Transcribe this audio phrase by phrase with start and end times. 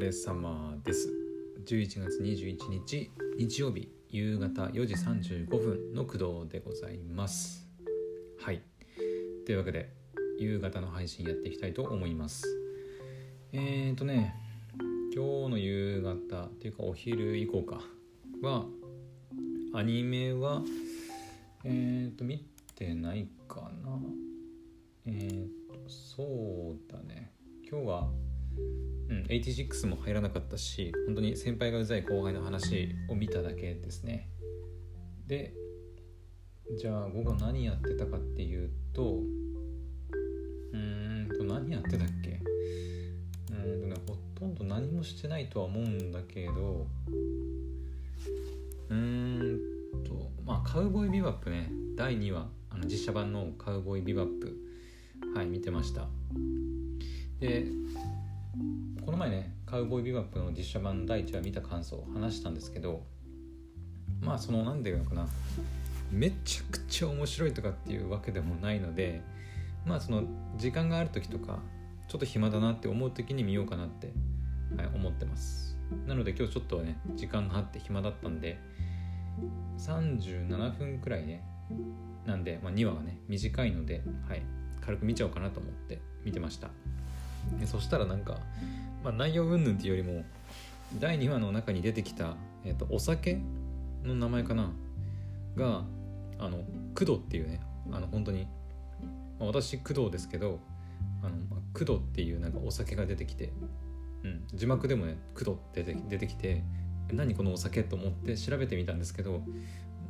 [0.00, 1.12] れ様です。
[1.66, 7.68] 11月21日日曜日夕方4時35分の工藤でございます。
[8.40, 8.62] はい。
[9.44, 9.92] というわけで
[10.38, 12.46] 夕方の配信やっていきたいと思います。
[13.52, 14.34] えーとね
[15.14, 17.82] 今日の夕方っていうかお昼以降か。
[18.42, 18.64] は
[19.74, 20.62] アニメは
[21.64, 22.38] えーと見
[22.74, 23.98] てないかな。
[25.04, 27.32] えーとそうだね。
[27.70, 28.08] 今日は
[29.08, 34.28] うん、86も入らなかったし本当に先輩がうざい後輩の話を見ただけですね。
[35.26, 35.54] で
[36.78, 39.20] じゃあ午後何やってたかっていうと
[40.72, 42.40] うんと何やってたっけ？
[43.50, 46.86] うんとねほとんど何もしてないとは思うんだけど
[48.88, 49.58] うーん
[50.04, 51.70] とまあカウボーイビバップね。
[51.96, 54.56] 第2話あの実写版のカウボーイビバップ
[55.34, 56.08] はい見てました。
[57.40, 57.66] で
[59.04, 63.06] この前ね「カウボーイビバップ」の実写版第1話見た感想を話したんですけど
[64.20, 65.28] まあその何て言うのかな
[66.10, 69.22] めちゃくちゃ面白いとかっていうわけでもないので
[69.86, 70.24] まあその
[70.56, 71.60] 時間がある時とか
[72.08, 74.12] ちょっと暇だなって思う時に見ようかなって、
[74.76, 75.76] はい、思ってます。
[76.06, 78.58] なので今日ちょっとね時間があって暇だったんで
[79.78, 81.44] 37分くらいね
[82.26, 84.42] なんで、まあ、2話がね短いので、はい、
[84.80, 86.70] 軽く見ちゃおうかなと思って見てました。
[87.66, 88.38] そしたらなんか、
[89.04, 90.24] まあ、内容云々っていうよりも
[90.98, 93.40] 第2話の中に出てきた、えーと、お酒
[94.04, 94.70] の名前かな
[95.56, 95.84] が
[96.38, 96.58] あの
[96.94, 97.60] 工藤っていうね
[97.92, 98.46] あの本当に、
[99.38, 100.58] まあ、私工藤ですけど
[101.22, 103.52] あの、まあ、工藤っていうなんかお酒が出てきて、
[104.24, 106.62] うん、字幕でもね工藤って出てきて
[107.12, 109.42] 何このお酒と思って調べてみたんですけど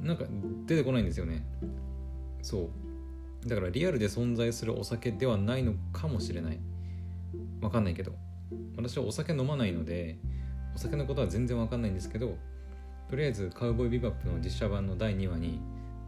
[0.03, 0.25] なんか
[0.67, 1.44] 出てこないんですよね。
[2.42, 2.70] そ
[3.44, 3.48] う。
[3.48, 6.59] だからリアルで存在するお酒ではないのかもしれない。
[7.61, 8.12] わかんないけど
[8.77, 10.19] 私はお酒飲まないので
[10.75, 12.37] お酒のことは全然わかんないんですけど
[13.09, 15.60] とりあえずカウボーイビバップの実写版の第2話に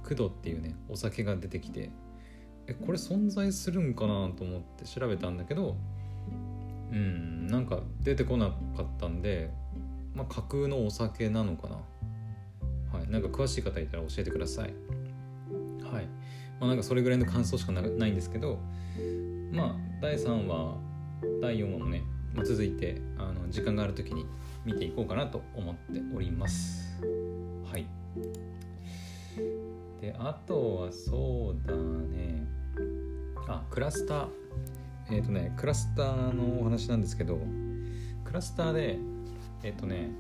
[0.03, 1.91] クドっていうねお酒が出てきて
[2.67, 5.77] えこれ存在するんかなと思って調べたんだけど
[6.93, 9.51] うんなんか出てこなかったんで
[10.15, 11.77] まあ架空のお酒なのかな。
[12.93, 14.75] はいなんか詳しい方いたら教えてください。
[15.83, 16.05] はい
[16.61, 18.59] まあなんかそれぐらいの感想しかないんですけど
[19.51, 20.77] まあ第3話
[21.41, 22.03] 第4話もね、
[22.35, 24.27] ま、続いてあの時間がある時に
[24.65, 27.01] 見ていこうかなと思っております。
[27.71, 27.87] はい。
[30.01, 32.47] であとはそうだね。
[33.49, 34.29] あクラスター。
[35.11, 37.39] えっ、ー、とねクラスターのお話なんですけど
[38.25, 38.99] クラスターで
[39.63, 40.11] えっ、ー、とね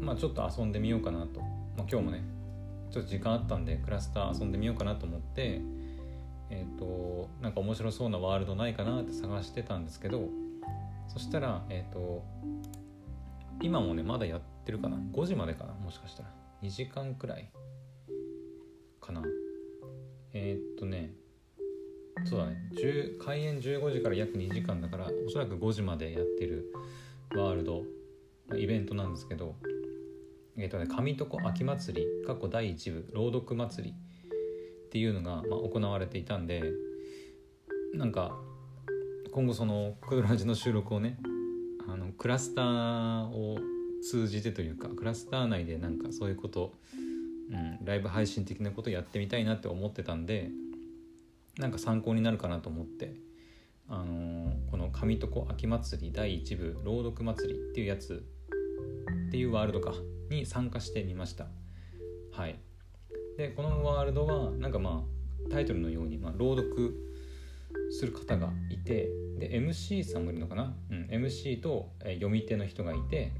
[0.00, 1.50] まあちょっと遊んでみようかなと、まあ、
[1.90, 2.22] 今日もね
[2.90, 5.60] ちょっと時間あったんでクラスター遊んでみようかなと思って
[6.50, 10.28] えっ、ー、となんか面白そうなワールドないかなって探してたんですけど
[11.08, 12.24] そしたらえっ、ー、と
[13.62, 15.74] 今もねまだやってるかな？5時までかな？
[15.74, 16.30] もしかしたら。
[16.62, 17.50] 2時間くらい
[19.00, 19.22] かな？
[20.32, 21.14] えっ、とね
[22.24, 22.56] そうだね。
[23.24, 26.72] 開演15時から約2時間だからおそらく5時までやってる
[27.34, 27.84] ワールド
[28.56, 29.56] イベントなんですけど
[30.56, 33.94] えっ、とね上床秋祭り過去第1部朗読祭り
[34.90, 36.64] っていうのが、まあ、行われていたんで
[37.94, 38.36] なんか
[39.30, 41.16] 今後そのクドラジの収録をね
[41.88, 43.56] あのクラスターを
[44.02, 46.72] 通じてというかクラスター内でなんかそういうこと、
[47.52, 50.50] うん、ライブ配信的なことやってみたいなって思ってたんで
[51.56, 53.14] なんか参考になるかなと思って、
[53.88, 58.24] あのー、この上床秋祭り第1部朗読祭りっていうやつ
[59.28, 59.92] っていうワールドか
[60.30, 61.46] に参加してみました。
[62.32, 62.58] はい。
[63.40, 66.94] でこのワールドはなんかまあタイトルのように、まあ、朗読
[67.90, 69.08] する方がいて
[69.38, 73.32] で MC さんもいるのかな、うん、MC と、え読み手の人がいて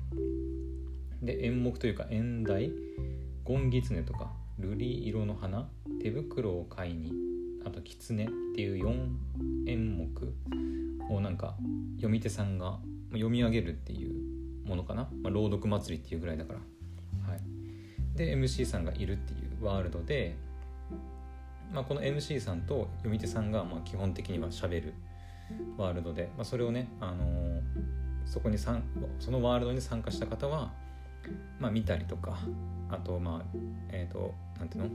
[1.21, 2.73] で演目というか演題
[3.45, 5.69] 「ゴンギツネ」とか「瑠璃色の花」
[6.01, 7.13] 「手袋を買いに」
[7.67, 10.09] あと「狐」っていう4演目
[11.11, 11.59] をなんか
[11.97, 12.81] 読み手さんが
[13.11, 16.61] 読み上げるっていうものかな、まあ、朗読祭りっていうぐらいだから。
[17.31, 17.41] はい、
[18.17, 20.37] で MC さんがいるっていうワールドで、
[21.73, 24.95] まあ、この MC さんと読み手さんがまあ基本的にはしゃべる
[25.77, 27.61] ワールドで、まあ、それをね、あのー、
[28.25, 28.73] そこにそ
[29.31, 30.73] のワールドに参加した方は、
[31.59, 32.39] まあ、見たりとか
[32.89, 33.59] あとまあ
[33.91, 34.91] えっ、ー、となんていうの？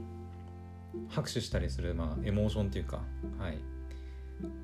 [1.10, 3.00] 拍手したりする、まあ、エモーションというか、
[3.38, 3.58] はい、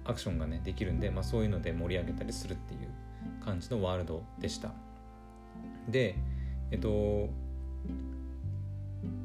[0.05, 4.72] アクションがねできるんで、まあ、そういうので盛り上げたりするっていう感じのワールドでした。
[5.88, 6.16] で
[6.70, 7.28] えっと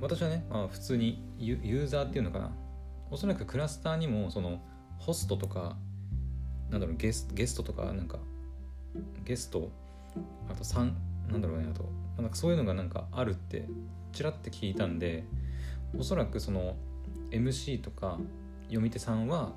[0.02, 2.52] 私はね、まあ、普通にユーザーっていうのかな。
[3.10, 4.60] おそらくクラスターにもその
[4.98, 5.78] ホストとか
[6.70, 8.20] なんだろうゲスゲストとかなんか
[9.24, 9.70] ゲスト
[10.50, 10.92] あと3
[11.32, 13.66] なんだろうねあとなんかそういうのがなんかあるって
[14.12, 15.24] ちらって聞いたんで
[15.98, 16.76] おそらくその
[17.32, 18.18] MC とか
[18.66, 19.54] 読み手さんは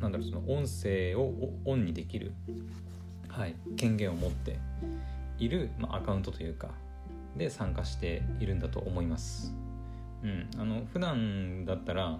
[0.00, 1.32] なんだろうその音声を
[1.64, 2.32] オンにできる、
[3.28, 4.58] はい、権限を持って
[5.38, 6.68] いる、まあ、アカウントというか
[7.36, 9.54] で参加しているんだと思います。
[10.22, 12.18] うん、あの普段だったら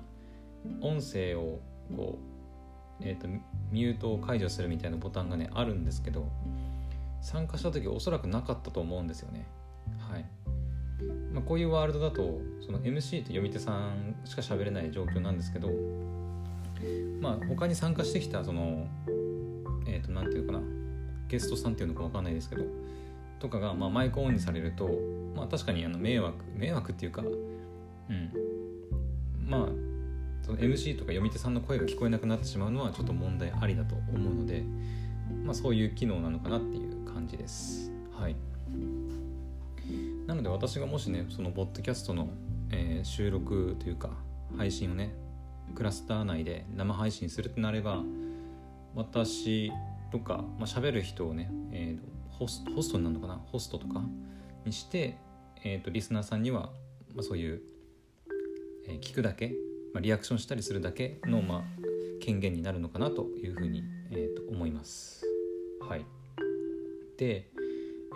[0.80, 1.60] 音声を
[1.96, 2.18] こ
[3.00, 3.28] う、えーと、
[3.70, 6.26] ミュートを解除するみたいなボタンがねあるんですけど
[7.20, 9.46] 参加した時おそらくなかったと思うんですよね。
[9.98, 10.24] はい
[11.32, 15.70] まあ、こういうワールドだとその MC と読み手さんしか喋れない状況なんですけど
[17.20, 18.86] まあ他に参加してきたその
[19.86, 20.60] えっ、ー、と何て言うかな
[21.28, 22.64] ゲストさんっていうのか分かんないですけど
[23.42, 24.88] とかが、まあ、マイクオンにされると、
[25.34, 28.32] まあ、確かにあの迷惑迷惑っていうか、うん、
[29.44, 29.66] まあ
[30.42, 34.62] その MC とか読み手さんの声が聞こえなくなってしまうのはちょっと問題ありだと思うので、
[35.44, 37.90] まあ、そういう機能なのかなっていう感じです。
[38.16, 38.36] はい、
[40.28, 42.28] なので私がもしねそのポッドキャストの、
[42.70, 44.10] えー、収録というか
[44.56, 45.12] 配信をね
[45.74, 48.02] クラスター内で生配信するってなれば
[48.94, 49.72] 私
[50.12, 52.11] とか、まあ、喋る人をね、えー、
[52.42, 53.40] ホスホストになるのかな？
[53.52, 54.02] ホストとか
[54.64, 55.16] にして、
[55.62, 56.70] えーと、リスナーさんには、
[57.14, 57.62] まあ、そういう、
[58.88, 59.54] えー、聞くだけ、
[59.94, 61.62] まあ、リアクションしたりするだけの、まあ、
[62.20, 65.24] 権限になるのかなというふうに、えーと、思います。
[65.88, 66.04] はい、
[67.16, 67.48] で、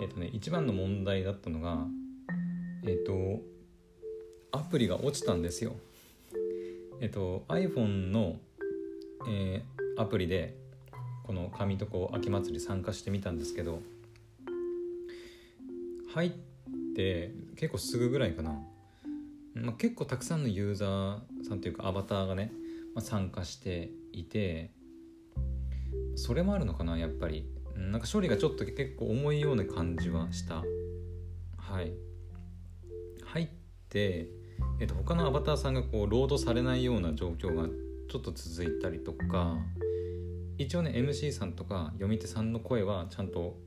[0.00, 1.86] えーとね、一番の問題だったのが、
[2.82, 3.42] えっ、ー、と
[4.50, 5.76] アプリが落ちたんですよ。
[7.00, 8.40] えっ、ー、と iPhone の、
[9.28, 10.56] えー、アプリで
[11.24, 13.80] この紙とこ秋祭り参加してみたんですけど
[16.16, 16.30] 入っ
[16.94, 18.58] て結構すぐぐらいかな、
[19.54, 22.50] まあ、結構たくさんのユーザーさんというかアバターがね、
[22.94, 24.70] まあ、参加していて
[26.14, 27.46] それもあるのかなやっぱり。
[27.76, 30.64] なんか処理がちょっと結構重いような感じはした。
[31.58, 31.92] はい。
[33.26, 33.48] 入っ
[33.90, 34.30] て、
[34.80, 37.68] えっと、他のアバターさんがこうロードされないような状況が
[38.10, 39.58] ちょっと続いたりとか
[40.56, 43.58] 一応ね MC さんとか読み手さんの声はちゃんと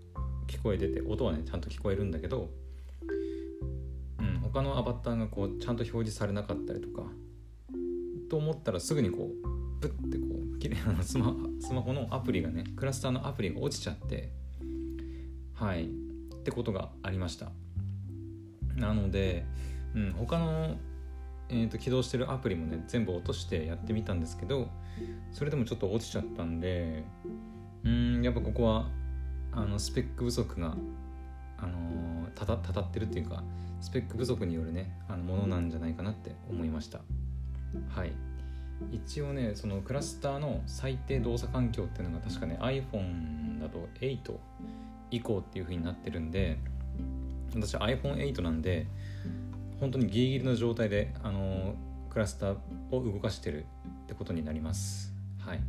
[0.50, 2.50] 聞こえてて音はねちゃんと聞こえるんだけど、
[4.20, 7.04] うん、他のアバターがこうちゃんと表示されなかったりとか
[8.30, 10.26] と思ったらすぐにこうプッてこ
[10.56, 14.32] うきれいなスマスマホのアプリがねクラスターのアプリが落ちちゃって
[15.54, 15.88] はいっ
[16.44, 17.52] てことがありました。
[18.76, 19.46] なので、
[19.94, 20.78] うん、他の、
[21.50, 24.70] えーと、起動してるアプリもね全部落としてやってみたんですけど
[25.32, 27.04] それでもちょっと落ちちゃったんで
[27.84, 28.88] うんやっぱここは
[29.52, 30.76] あのスペック不足が、
[31.58, 33.44] あのたたたたってるっていうか
[33.82, 37.02] スペック不足によるねあのものなんじゃないかなって思いました。
[37.90, 38.14] はい。
[38.92, 44.38] 一応ねそのクラスターの最低動作環境っていうのが確かね iPhone だと8
[45.12, 46.58] 以降っていう風になってるんで
[47.54, 48.88] 私 iPhone8 なんで
[49.80, 51.76] 本当にギリギリの状態であの
[52.10, 52.58] クラスター
[52.92, 53.66] を動かしてる
[54.04, 55.14] ってことになります。
[55.40, 55.60] はい。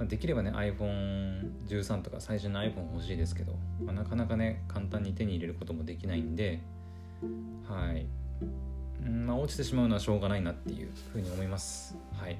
[0.00, 3.52] まあ、できればね iPhone13 とか最新の iPhone 欲しいですけど、
[3.84, 6.60] まあ、なかなかね簡単に手に入れることもできないんで
[7.68, 8.06] はい、
[9.06, 11.96] まあ、落ちてしまうのはしょうがないなっていうふうに思います。
[12.14, 12.38] はい、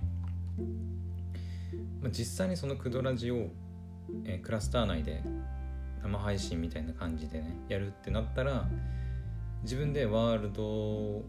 [2.00, 3.49] まあ、実際にそのクドラジを、
[4.25, 5.23] えー、クラスター内で
[6.02, 8.67] 生配信みたいな感じでねやるってなったら
[9.64, 11.25] 自分でワールドを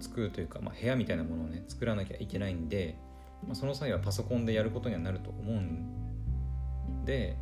[0.00, 2.98] 作るというか、まあ、部屋みたいなものをね作らなきゃいけないんで
[3.46, 7.36] まあ、その際はパソコンでやることにはなると思うんで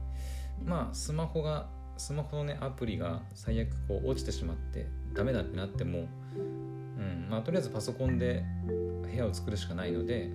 [0.64, 8.44] まあスマホがスマホのねアプリが最悪こう落ちてしまってダメだってなっても、うんまあ、とりあえずパソコンで
[9.02, 10.30] 部屋を作るしかないので、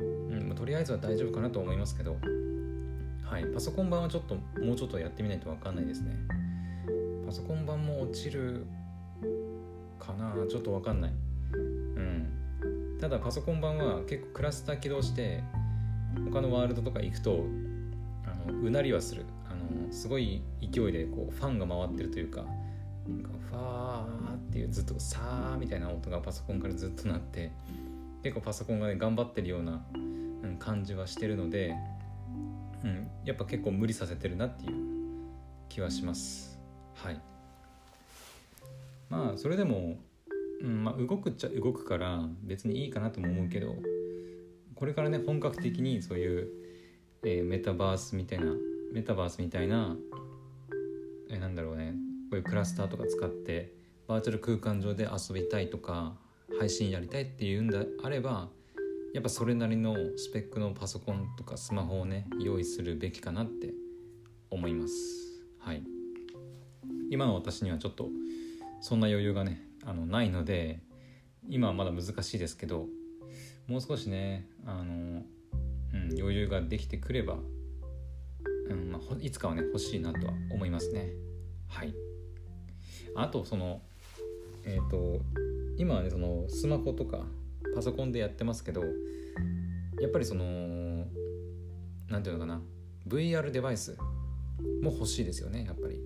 [0.00, 2.16] うんまあ、とりあえずは大丈夫かなと思いますけど、
[3.22, 6.16] はい、パソコン版はちょっともうちょっとやってみないと分かんないですね。
[7.26, 8.66] パソコン版も落ちる
[9.98, 11.12] かなちょっと分かんない。
[11.52, 12.37] うん。
[13.00, 15.42] ただパソコン版は結構クラスター起動して
[16.32, 17.44] 他のワールドとか行くと
[18.24, 19.24] あのうなりはする。
[19.46, 22.44] あのすごい勢いでこうファンが回ってるというか
[23.08, 27.50] なんかファーっていうずっとさーみたいな音がパソコンからずっと鳴って
[28.22, 31.74] 結構パソコンがね頑張ってるような、うん、感じはしてるので、
[32.84, 34.72] うん、やっぱ結構無理させてるなっていう
[35.68, 36.58] 気はします。
[36.94, 37.20] はい。
[39.08, 39.96] まあそれでも
[40.62, 43.76] うんまあ、動くっちゃ動くから別にいいかなとも思うけど
[44.74, 46.48] これからね本格的にそういう、
[47.24, 48.46] えー、メタバースみたいな
[48.92, 49.96] メタバースみたいな、
[51.30, 51.94] えー、なんだろうね
[52.30, 53.72] こういうクラスターとか使って
[54.06, 56.16] バーチャル空間上で遊びたいとか
[56.58, 58.48] 配信やりたいっていうんであれば
[59.14, 63.72] やっぱそれなりのスペックのパソコンとかスマホをね用意するべきかなって
[64.50, 64.94] 思います。
[65.58, 65.82] はい。
[67.10, 68.08] 今の私にはちょっと
[68.80, 70.80] そんな余裕がねあのないので
[71.48, 72.86] 今はまだ難しいですけど
[73.66, 75.22] もう少しねあの、
[75.94, 77.36] うん、余裕ができてくれば、
[78.68, 81.08] うんまあ、いつかはね欲しいなとは思いますね。
[81.68, 81.94] はい。
[83.16, 83.80] あとその
[84.64, 85.22] えっ、ー、と
[85.78, 87.24] 今はねそのスマホとか
[87.74, 88.82] パソコンでやってますけど
[90.00, 91.06] やっぱりその
[92.08, 92.60] 何ていうのかな
[93.06, 93.96] VR デバイス
[94.82, 95.98] も欲しいですよねやっぱり、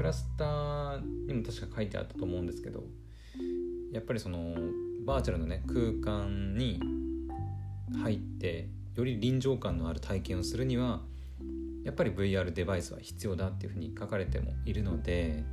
[0.00, 2.84] クラスターにも確か書いてあったと思うんですけど
[3.92, 4.54] やっぱりその
[5.04, 6.80] バーチャルのね空間に
[8.02, 11.02] 入ってより臨場感のある体験をするには
[11.84, 15.44] やっぱり VR デバイスは必要だっていうふうに書かれてもいるので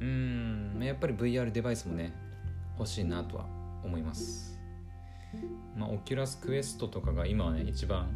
[0.00, 2.12] うんやっぱり VR デバイスもね
[2.76, 3.46] 欲しいなとは
[3.84, 4.58] 思います。
[5.76, 8.08] まあオキュラスクエストとかが今はね一番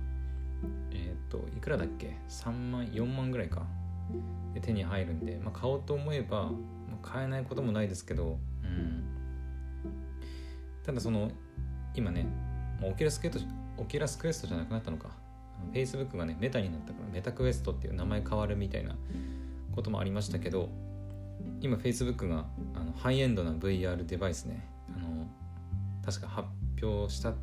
[0.91, 3.78] えっ、ー、といくらだっけ？3万4万ぐらいか。
[4.55, 6.53] で手に入るんで、まあ、買おうと思えば、ま
[7.03, 9.05] あ、買えないこともないですけどうん。
[10.85, 11.31] ただその
[11.95, 12.27] 今ね
[12.83, 13.45] オキュラスクエスト
[13.77, 15.11] オキュラスクエストじゃなくなったのか。
[15.73, 18.95] Facebook がねメタになったからメタクエストっていう名前変わるみたいな
[19.75, 20.69] こともありましたけど
[21.61, 24.65] 今 Facebook があのハイエンドな VR デバイスね
[24.97, 25.27] あの
[26.05, 26.49] 確か発
[26.81, 27.35] 表したっ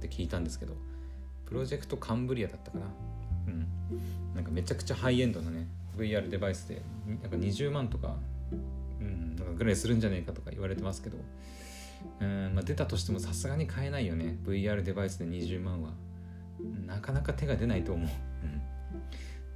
[0.00, 0.74] て聞いたんですけど
[1.44, 2.84] プロジェクトカンブリアだったかな。
[3.46, 3.66] うん。
[4.34, 5.65] なんかめちゃくちゃハイエンドなね
[5.96, 8.16] VR デバイスでなんか20万とか,、
[9.00, 11.18] うん、なんかぐらいするんじゃねえかとか言われてますけど
[12.20, 15.90] うんまあ、出たとしてもさすがに買えないよね VR デバイスで20万は。
[16.86, 18.08] なかなか手が出ないと思う、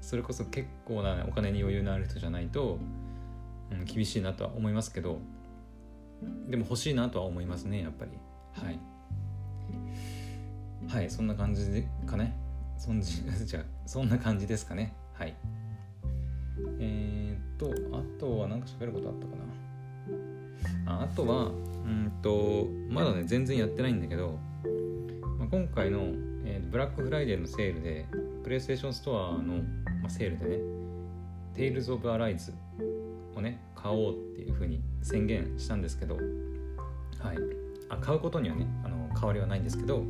[0.00, 2.78] それこそ結構なお金に余裕のある人じゃないと
[3.70, 5.20] うん、厳しいなとは思いますけど
[6.49, 8.11] でも欲しいなとは思いますねやっぱり。
[8.52, 8.78] はい。
[10.88, 12.37] はいそんな感じでかね。
[12.76, 14.92] そんじ じゃそんな感じですかね。
[15.14, 15.35] はい。
[16.78, 19.32] えー、っとあとは何か喋ることあったか
[20.86, 20.92] な？
[20.92, 24.38] ああとはうんとまだね全然やってないんだけど、
[25.38, 26.00] まあ、今回の、
[26.44, 28.06] えー、ブラックフライデーのセールで
[28.42, 29.54] プレイステーションストアの、
[30.02, 30.62] まあ、セールでね
[31.54, 32.52] Tales of Arise
[33.36, 36.24] をね買おうっていうふうに宣言したんですけど、はい、
[37.88, 40.04] あ買うことにはねあの変わりはないんですけど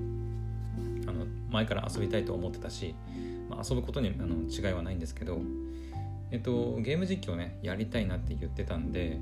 [1.07, 2.95] あの前から遊びたいと思ってたし、
[3.49, 5.41] まあ、遊ぶことにあの違いはないんですけど、
[6.31, 9.19] えっと、ゲーム実況ねやりたいなって言ってたんで、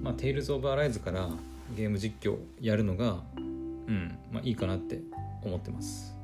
[0.00, 1.30] まあ、Tales of Arise から
[1.76, 5.00] ゲーム実況やるのが、うんまあ、いいかなって
[5.42, 6.14] 思ってます。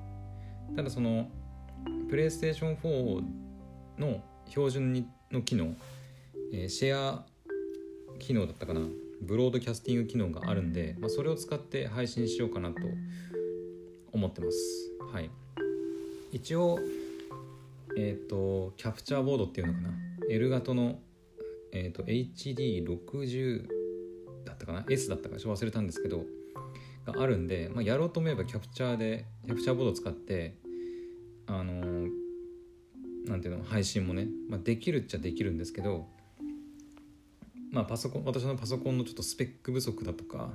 [0.74, 1.28] ただその
[2.08, 3.22] プレイステーション4
[3.98, 5.74] の標準にの機能
[6.54, 7.24] えー、シェア
[8.18, 8.82] 機能だったかな
[9.22, 12.76] ブロードキャスティング機能があるんで、まあ、それを使って配信しようかなと
[14.12, 14.58] 思ってます。
[15.12, 15.30] はい。
[16.30, 16.78] 一応
[17.96, 19.90] えっ、ー、とキャプチャーボードっていうのかな
[20.30, 20.98] ？L 型の、
[21.72, 23.66] えーと、HD60
[24.44, 26.24] だったかな？S だったかちょっと忘れたんですけど
[27.06, 30.56] があるんで、まあ、やろうと思えばキャプチャーでキャプチャーボードを使って
[31.46, 32.08] あのー、
[33.26, 33.64] なんていうの？
[33.64, 36.06] 配信もね、まあ、できるっちゃできるんですけど
[37.70, 40.50] まあパソコン私のパソコンのちょっとスペック不足だとか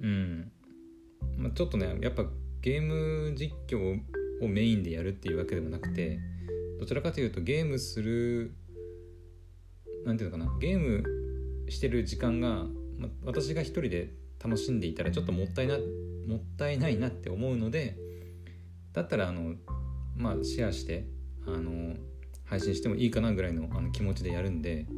[0.00, 0.50] うん、
[1.36, 2.24] まあ、ちょっとねやっぱ
[2.60, 4.00] ゲーム実況
[4.42, 6.18] をメインでやるっていうわけでもなくて
[6.82, 8.56] どちらかというとゲームする
[10.04, 11.04] 何ていうのかなゲーム
[11.68, 12.66] してる時間が、
[12.98, 14.10] ま、私が一人で
[14.42, 15.76] 楽しんでいたらちょっともったいな
[16.26, 17.96] もったいないなって思うので
[18.94, 19.54] だったらあの
[20.16, 21.06] まあシェアして
[21.46, 21.94] あの
[22.44, 24.88] 配信してもいいかなぐらいのあの気持ちでやるんで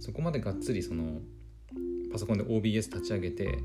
[0.00, 1.22] そこまでがっつりその
[2.12, 3.58] パソコンで OBS 立ち上げて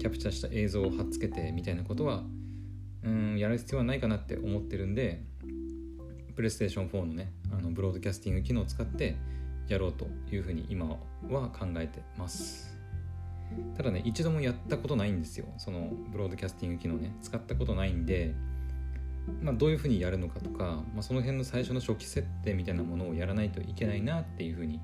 [0.00, 2.24] キャプチャーした映像を貼っつけてみたいなことは
[3.04, 5.27] うんやる必要はないかなって思ってるんで
[6.38, 9.16] プレイステーション4のねあのブロードキャスティング機能を使って
[9.66, 12.78] やろうというふうに今は考えてます。
[13.76, 15.46] ただね一度もやったことないんですよ。
[15.56, 18.36] そのブロードキャスティング機能ね使ったことないんで
[19.42, 24.80] まあ、どういうふうにやるのかとか、まあ、その辺の最初の初期設定みたいなものをやらないといけないなっていうふうに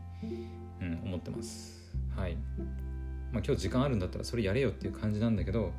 [0.83, 1.95] うん、思ってます。
[2.17, 2.35] はい。
[3.33, 5.71] まあ今日時間あるんだったらそれやれよっていう感じなんだけど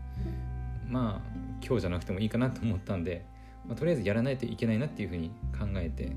[0.87, 3.25] まあ今日じゃなくてもいいかなと思ったんで、
[3.67, 6.15] まあ、とりあえずやらないといけないなっていうふうに考えて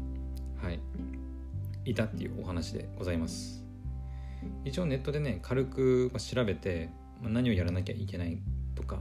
[0.62, 0.80] はい
[1.84, 3.64] いたっていうお話でございます。
[4.64, 6.90] 一応ネットでね軽く調べて、
[7.20, 8.38] ま、何をやらなきゃいけない
[8.74, 8.96] とか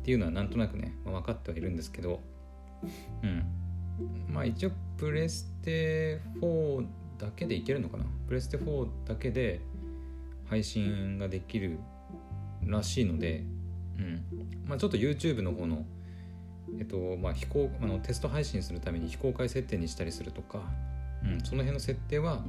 [0.00, 2.20] っていうのはなんとなくね、まあ、分かってはいるんですけど
[3.22, 3.44] うん。
[4.28, 6.86] まあ一応プレステ4
[7.18, 8.04] だけでいけるのかな？
[8.26, 9.60] プレステ4だけで
[10.48, 11.78] 配信ができる
[12.64, 13.44] らしいので、
[13.98, 14.24] うん。
[14.66, 15.84] まあ、ちょっと YouTube の方の、
[16.78, 20.62] えっとまあ、非公あのテスト配信するために非公開設定にしたりするとか、
[21.24, 22.42] うん、その辺の設定は、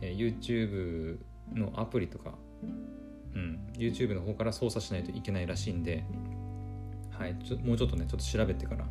[0.00, 1.18] えー、YouTube
[1.54, 2.34] のアプリとか、
[3.34, 6.04] うん、YouTube の方から操作しないといけないらしいんで、
[7.10, 8.84] はい、ちょもうちょっとねちょっと調べてから、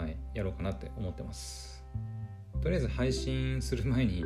[0.00, 1.84] はい、やろうかなって思ってます。
[2.62, 4.24] とりあえず配信する前に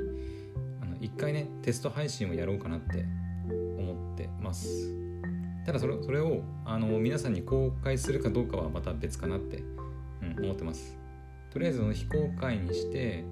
[0.82, 3.04] あの一回ねテスト配信をやろうかなって
[3.78, 4.99] 思ってます。
[5.66, 9.62] ただそれそれをあの皆さんに公開するかどうかはまた別かなって、
[10.22, 10.98] うん、思ってます。
[11.50, 13.24] とりあえず非公開にして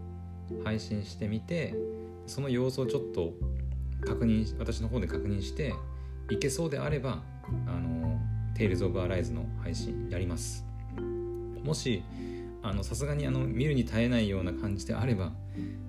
[0.65, 1.75] 配信してみて
[2.27, 3.33] その様子をちょっと
[4.07, 5.75] 確認私の方で確認して
[6.31, 7.23] いけそうであれば
[7.67, 8.21] あの
[8.57, 10.65] Tales of Arise の配信やります。
[11.63, 12.03] もし
[12.83, 15.33] さすがにあの見るに耐えないような感じであれば、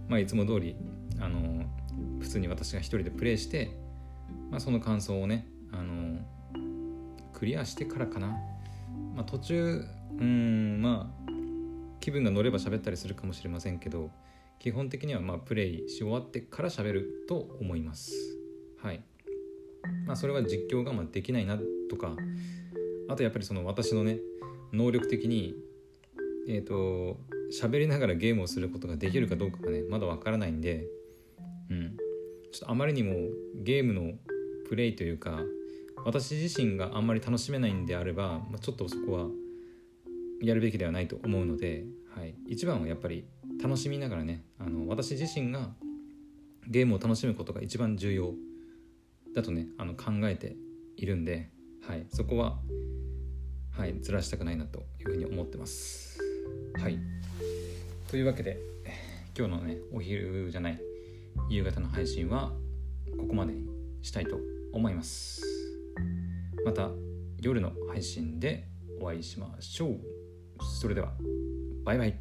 [0.08, 0.76] まあ、いつも通り
[1.20, 1.66] あの
[2.20, 3.76] 普通に私が一人でプレイして、
[4.50, 5.48] まあ、その感想をね
[7.40, 8.28] クリアしてからかな、
[9.16, 9.86] まあ、途中
[10.20, 11.32] うんまあ
[12.02, 14.12] 気分が乗れば喋ったりするかもしれませんけど
[14.60, 18.12] 基本的にはまあプレイし終わってから喋ると思います。
[18.84, 19.02] はい。
[20.06, 21.58] まあそれは実況がまあできないな
[21.90, 22.18] とか
[23.08, 24.20] あとやっぱりその私のね
[24.74, 25.56] 能力的に
[26.50, 27.22] えっ、ー、と
[27.54, 30.88] 喋りながらゲームをすることができるかどうかがねまだわからないんで
[31.70, 31.96] うん。
[32.52, 33.14] ちょっとあまりにも
[33.56, 34.12] ゲームの
[34.68, 35.40] プレイというか
[36.06, 39.28] 私自身があんまり楽しめないんであれば、まあ、ちょっとそこは
[40.42, 43.26] やるべきではないと思うので、はい、一番はやっぱり
[43.62, 45.70] 楽しみながらねあの私自身が
[46.68, 48.34] ゲームを楽しむことが一番重要
[49.36, 50.56] だとねあの考えて
[50.98, 51.50] いるんで、
[51.88, 52.58] はい、そこは、
[53.78, 56.20] はい、ずらしたくないなというふうに思ってます。
[56.80, 57.00] はい、
[58.10, 58.58] というわけで
[59.38, 60.80] 今日のねお昼じゃない
[61.50, 62.52] 夕方の配信は
[63.18, 63.68] ここまでに
[64.02, 64.38] したいと
[64.74, 65.49] 思います。
[66.66, 66.90] また
[67.42, 68.68] 夜の配信で
[69.02, 70.00] お会いしましょう。
[70.82, 71.14] それでは
[71.86, 72.20] バイバイ